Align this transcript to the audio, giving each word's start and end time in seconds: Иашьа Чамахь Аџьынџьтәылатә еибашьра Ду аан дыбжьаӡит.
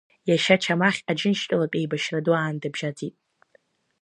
Иашьа 0.29 0.55
Чамахь 0.63 1.01
Аџьынџьтәылатә 1.09 1.77
еибашьра 1.79 2.19
Ду 2.25 2.33
аан 2.33 2.55
дыбжьаӡит. 2.61 3.15